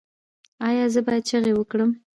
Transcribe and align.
ایا 0.67 0.85
زه 0.93 0.99
باید 1.05 1.23
چیغې 1.29 1.53
وکړم؟ 1.55 1.91